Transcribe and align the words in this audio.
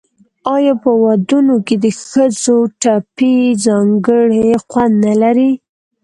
آیا 0.55 0.73
په 0.83 0.91
ودونو 1.03 1.55
کې 1.65 1.75
د 1.83 1.85
ښځو 2.05 2.57
ټپې 2.81 3.35
ځانګړی 3.65 4.47
خوند 4.69 4.93
نلري؟ 5.05 5.51